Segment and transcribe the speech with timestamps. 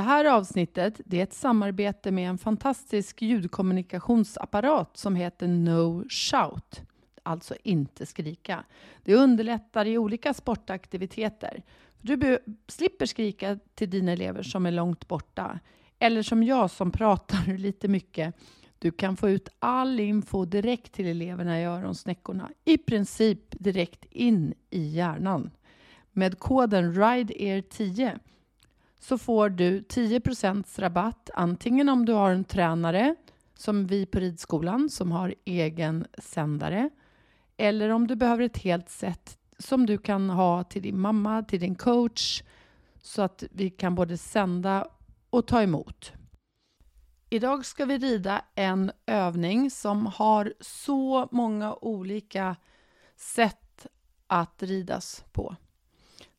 [0.00, 6.82] Det här avsnittet det är ett samarbete med en fantastisk ljudkommunikationsapparat som heter No Shout,
[7.22, 8.64] alltså inte skrika.
[9.04, 11.62] Det underlättar i olika sportaktiviteter.
[12.00, 15.58] Du slipper skrika till dina elever som är långt borta,
[15.98, 18.34] eller som jag som pratar lite mycket.
[18.78, 24.54] Du kan få ut all info direkt till eleverna i öronsnäckorna, i princip direkt in
[24.70, 25.50] i hjärnan.
[26.12, 28.18] Med koden RIDEAR10
[29.00, 33.14] så får du 10% rabatt antingen om du har en tränare
[33.54, 36.90] som vi på ridskolan som har egen sändare
[37.56, 41.60] eller om du behöver ett helt set som du kan ha till din mamma, till
[41.60, 42.42] din coach
[43.02, 44.88] så att vi kan både sända
[45.30, 46.12] och ta emot.
[47.30, 52.56] Idag ska vi rida en övning som har så många olika
[53.16, 53.86] sätt
[54.26, 55.56] att ridas på.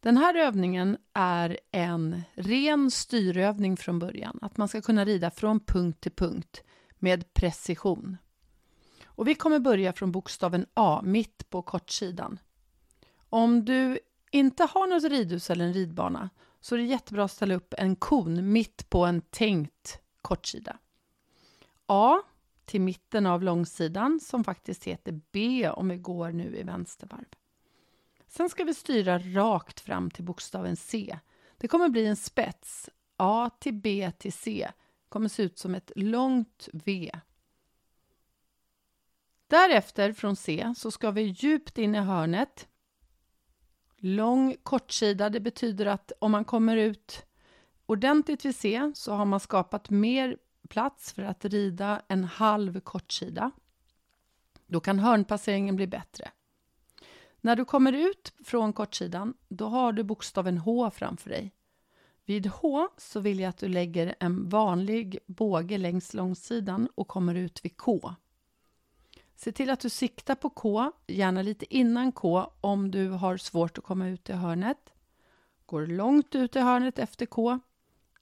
[0.02, 4.40] Den här övningen är en ren styrövning från början.
[4.42, 6.64] Att man ska kunna rida från punkt till punkt
[7.00, 8.18] med precision.
[9.06, 12.40] Och vi kommer börja från bokstaven A, mitt på kortsidan.
[13.30, 14.00] Om du
[14.32, 17.96] inte har något ridhus eller en ridbana så är det jättebra att ställa upp en
[17.96, 20.78] kon mitt på en tänkt kortsida.
[21.86, 22.22] A
[22.66, 27.26] till mitten av långsidan som faktiskt heter B om vi går nu i vänstervarv.
[28.32, 31.20] Sen ska vi styra rakt fram till bokstaven C.
[31.58, 32.90] Det kommer bli en spets.
[33.18, 34.72] A till B till C
[35.10, 37.12] kommer se ut som ett långt V.
[39.48, 42.68] Därefter från C så ska vi djupt in i hörnet.
[43.98, 47.26] Lång kortsida, det betyder att om man kommer ut
[47.86, 50.38] ordentligt vid C så har man skapat mer
[50.70, 53.52] plats för att rida en halv kortsida.
[54.68, 56.32] Då kan hörnpasseringen bli bättre.
[57.42, 61.54] När du kommer ut från kortsidan, då har du bokstaven H framför dig.
[62.26, 67.36] Vid H så vill jag att du lägger en vanlig båge längs långsidan och kommer
[67.36, 68.16] ut vid K.
[69.36, 73.78] Se till att du siktar på K, gärna lite innan K om du har svårt
[73.78, 74.94] att komma ut i hörnet.
[75.66, 77.60] Går långt ut i hörnet efter K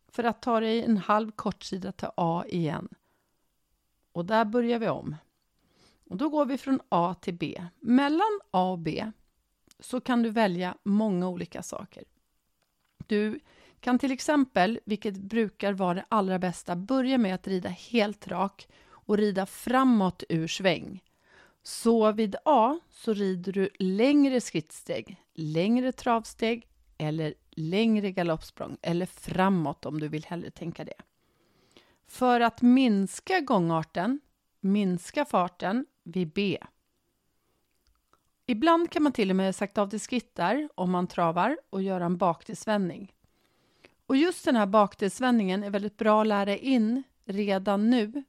[0.07, 2.88] för att ta dig en halv kortsida till A igen.
[4.12, 5.16] Och där börjar vi om.
[6.09, 7.64] Och då går vi från A till B.
[7.80, 9.12] Mellan A och B
[9.80, 12.03] så kan du välja många olika saker.
[13.08, 13.40] Du
[13.80, 18.68] kan till exempel, vilket brukar vara det allra bästa, börja med att rida helt rak
[18.90, 21.03] och rida framåt ur sväng.
[21.64, 26.68] Så vid A så rider du längre skrittsteg, längre travsteg
[26.98, 31.02] eller längre galoppsprång eller framåt om du vill hellre tänka det.
[32.08, 34.19] För att minska gångarten,
[34.59, 36.58] minska farten vid B.
[38.46, 42.06] Ibland kan man till och med sakta av till skrittar om man travar och göra
[42.06, 43.14] en baktillsvändning.
[44.06, 48.24] Och just den här baktillsvändningen är väldigt bra att lära in redan nu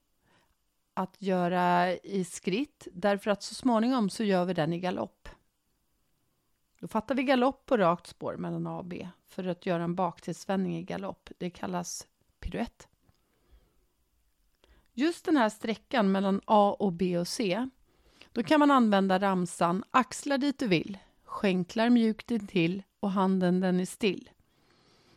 [0.95, 5.29] att göra i skritt därför att så småningom så gör vi den i galopp.
[6.81, 9.95] Då fattar vi galopp på rakt spår mellan A och B för att göra en
[9.95, 11.31] baktillsvändning i galopp.
[11.39, 12.07] Det kallas
[12.41, 12.90] piruett.
[14.95, 17.69] Just den här sträckan mellan A och B och C,
[18.33, 23.81] då kan man använda ramsan axlar dit du vill, skänklar mjukt intill och handen den
[23.81, 24.31] är still.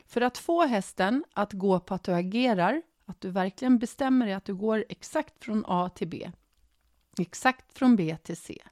[0.06, 4.36] För att få hästen att gå på att du agerar, att du verkligen bestämmer dig
[4.36, 6.32] att du går exakt från A till B,
[7.20, 8.64] exakt från B till C,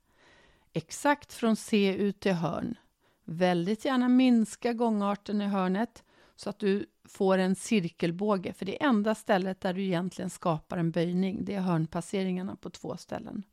[0.74, 2.76] exakt från C ut till hörn.
[3.24, 6.04] Väldigt gärna minska gångarten i hörnet
[6.42, 10.92] så att du får en cirkelbåge, för det enda stället där du egentligen skapar en
[10.92, 11.46] böjning.
[11.46, 13.44] Det är hörnpasseringarna på två ställen.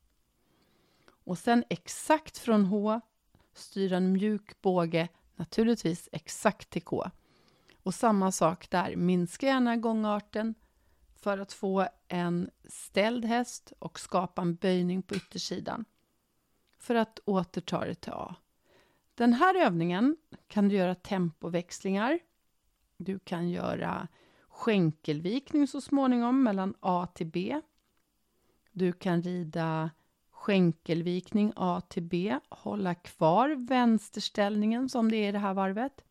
[1.08, 3.00] Och sen exakt från H
[3.54, 7.10] styra en mjuk båge, naturligtvis exakt till K.
[7.82, 10.54] Och samma sak där, minska gärna gångarten
[11.16, 15.84] för att få en ställd häst och skapa en böjning på yttersidan
[16.78, 18.34] för att återta det till A.
[19.14, 20.16] Den här övningen
[20.46, 22.18] kan du göra tempoväxlingar.
[23.00, 24.08] Du kan göra
[24.48, 27.60] skänkelvikning så småningom mellan A till B.
[28.72, 29.90] Du kan rida
[30.30, 36.04] skänkelvikning A till B, hålla kvar vänsterställningen som det är i det här varvet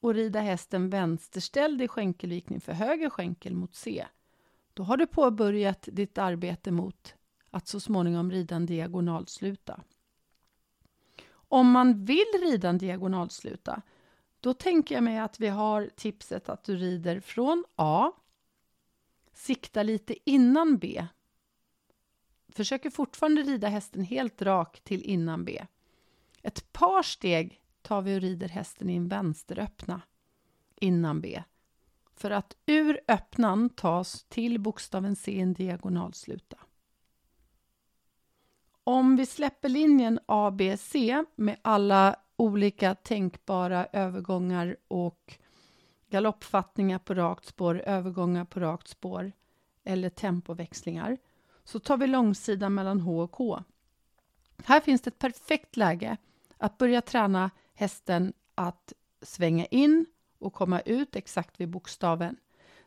[0.00, 4.06] och rida hästen vänsterställd i skänkelvikning för höger skänkel mot C.
[4.74, 7.14] Då har du påbörjat ditt arbete mot
[7.50, 9.80] att så småningom rida en diagonalsluta.
[11.30, 13.82] Om man vill rida en diagonalsluta,
[14.40, 18.12] då tänker jag mig att vi har tipset att du rider från A,
[19.32, 21.06] sikta lite innan B.
[22.48, 25.66] Försöker fortfarande rida hästen helt rak till innan B.
[26.42, 30.00] Ett par steg tar vi och rider hästen i en vänsteröppna
[30.76, 31.42] innan B.
[32.14, 36.56] för att ur öppnan tas till bokstaven C en diagonalsluta.
[38.84, 40.94] Om vi släpper linjen ABC
[41.36, 45.38] med alla olika tänkbara övergångar och
[46.10, 49.32] galoppfattningar på rakt spår, övergångar på rakt spår
[49.84, 51.18] eller tempoväxlingar
[51.64, 53.62] så tar vi långsidan mellan H och K.
[54.64, 56.16] Här finns det ett perfekt läge
[56.56, 58.92] att börja träna hästen att
[59.22, 60.06] svänga in
[60.38, 62.36] och komma ut exakt vid bokstaven.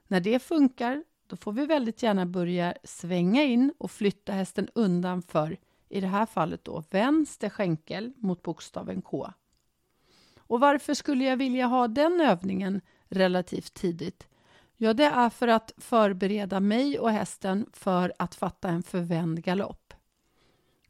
[0.07, 5.21] När det funkar, då får vi väldigt gärna börja svänga in och flytta hästen undan
[5.21, 5.57] för,
[5.89, 9.31] i det här fallet då, vänster skänkel mot bokstaven K.
[10.51, 14.27] Och varför skulle jag vilja ha den övningen relativt tidigt?
[14.77, 19.93] Ja, det är för att förbereda mig och hästen för att fatta en förvänd galopp.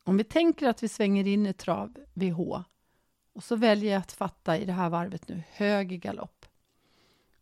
[0.03, 2.63] Om vi tänker att vi svänger in i trav vid H
[3.33, 6.45] och så väljer jag att fatta i det här varvet nu höger galopp.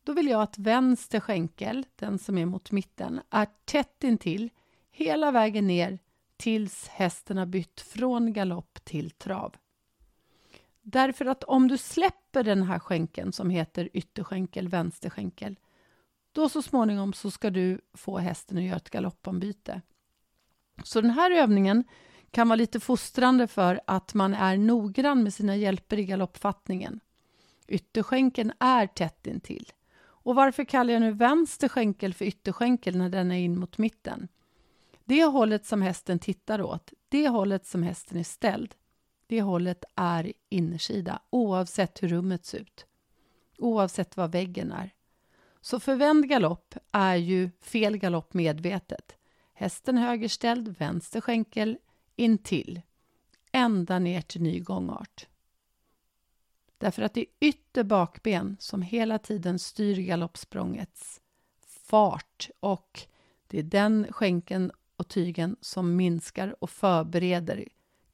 [0.03, 4.49] Då vill jag att vänster skänkel, den som är mot mitten, är tätt intill
[4.91, 5.99] hela vägen ner
[6.37, 9.55] tills hästen har bytt från galopp till trav.
[10.91, 15.59] Därför att om du släpper den här skänkeln som heter ytterskänkel, vänsterskänkel,
[16.31, 19.81] då så småningom så ska du få hästen att göra ett galoppombyte.
[20.83, 21.83] Så den här övningen
[22.31, 26.99] kan vara lite fostrande för att man är noggrann med sina hjälper i galoppfattningen.
[27.67, 29.71] Ytterskänkeln är tätt intill.
[30.01, 34.27] Och varför kallar jag nu vänster skänkel för ytterskänkel när den är in mot mitten?
[35.05, 38.75] Det hållet som hästen tittar åt, det hållet som hästen är ställd,
[39.29, 42.85] det hållet är innersida oavsett hur rummet ser ut.
[43.57, 44.93] Oavsett vad väggen är.
[45.61, 49.15] Så förvänd galopp är ju fel galopp medvetet.
[49.53, 51.77] Hästen högerställd, vänster skänkel
[52.15, 52.81] intill,
[53.51, 55.27] ända ner till ny gångart.
[56.77, 61.21] Därför att det är ytter bakben som hela tiden styr galoppsprångets
[61.59, 63.01] fart och
[63.47, 67.67] det är den skänken och tygen som minskar och förbereder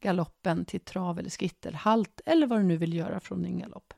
[0.06, 3.94] galoppen till trav eller skittelhalt eller vad du nu vill göra från din galopp.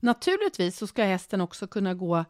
[0.00, 2.24] Naturligtvis så ska hästen också kunna gå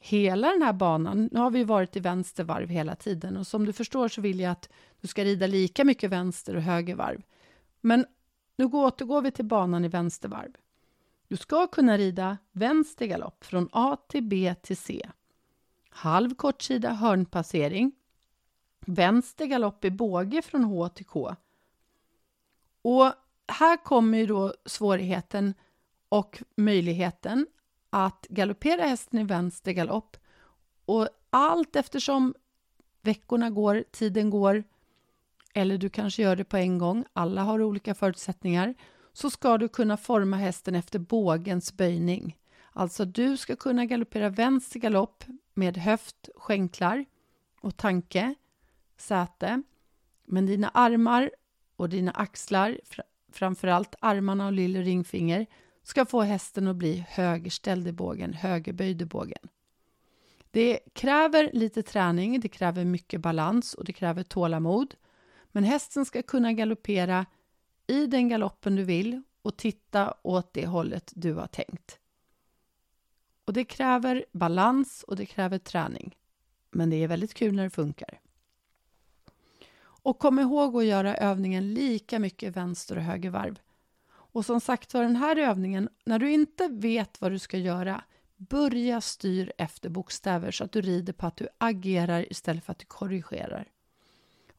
[0.00, 1.28] hela den här banan.
[1.32, 4.40] Nu har vi varit i vänster varv hela tiden och som du förstår så vill
[4.40, 4.68] jag att
[5.00, 7.22] du ska rida lika mycket vänster och höger varv.
[7.80, 8.06] Men
[8.56, 10.52] nu återgår vi till banan i vänstervarv.
[11.28, 15.10] Du ska kunna rida vänster galopp från A till B till C.
[15.90, 17.92] Halv kortsida hörnpassering.
[18.86, 21.36] Vänster galopp i båge från H till K.
[22.86, 23.12] Och
[23.48, 25.54] här kommer ju då svårigheten
[26.08, 27.46] och möjligheten
[27.90, 30.16] att galoppera hästen i vänster galopp
[30.84, 32.34] och allt eftersom
[33.02, 34.64] veckorna går, tiden går
[35.54, 38.74] eller du kanske gör det på en gång, alla har olika förutsättningar,
[39.12, 42.36] så ska du kunna forma hästen efter bågens böjning.
[42.72, 45.24] Alltså du ska kunna galoppera vänster galopp
[45.54, 47.04] med höft, skänklar
[47.60, 48.34] och tanke,
[48.96, 49.62] säte.
[50.24, 51.30] Men dina armar
[51.76, 52.80] och dina axlar,
[53.32, 55.46] framförallt armarna och lille ringfinger,
[55.82, 59.48] ska få hästen att bli högerställd i bågen, högerböjd i bågen.
[60.50, 64.94] Det kräver lite träning, det kräver mycket balans och det kräver tålamod.
[65.52, 67.26] Men hästen ska kunna galoppera
[67.86, 71.98] i den galoppen du vill och titta åt det hållet du har tänkt.
[73.44, 76.16] Och Det kräver balans och det kräver träning.
[76.70, 78.20] Men det är väldigt kul när det funkar.
[80.06, 83.58] Och kom ihåg att göra övningen lika mycket vänster och högervarv.
[84.08, 88.04] Och som sagt var, den här övningen, när du inte vet vad du ska göra,
[88.36, 92.78] börja styr efter bokstäver så att du rider på att du agerar istället för att
[92.78, 93.68] du korrigerar.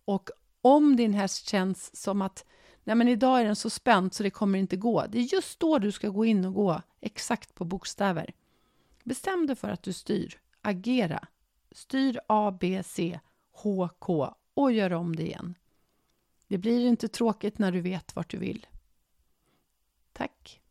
[0.05, 0.29] Och
[0.61, 2.45] om din häst känns som att
[2.83, 5.05] Nej, men idag är den så spänd så det kommer inte gå.
[5.09, 8.33] Det är just då du ska gå in och gå exakt på bokstäver.
[9.03, 10.39] Bestäm dig för att du styr.
[10.61, 11.27] Agera.
[11.71, 13.19] Styr A, B, C,
[13.51, 15.55] H, K och gör om det igen.
[16.47, 18.67] Det blir inte tråkigt när du vet vart du vill.
[20.13, 20.61] Tack!